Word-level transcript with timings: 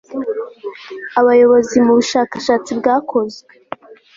abayobozi 1.19 1.77
mu 1.85 1.91
bushakashatsi 1.99 2.71
bwakozwe 2.79 3.51